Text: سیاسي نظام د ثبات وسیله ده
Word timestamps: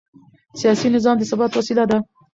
سیاسي 0.59 0.87
نظام 0.95 1.15
د 1.19 1.23
ثبات 1.31 1.51
وسیله 1.55 1.83
ده 1.89 1.97